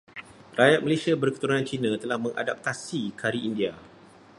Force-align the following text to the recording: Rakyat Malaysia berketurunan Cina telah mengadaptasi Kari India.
Rakyat 0.57 0.81
Malaysia 0.85 1.13
berketurunan 1.21 1.61
Cina 1.71 1.91
telah 2.03 2.17
mengadaptasi 2.25 3.01
Kari 3.19 3.39
India. 3.49 3.71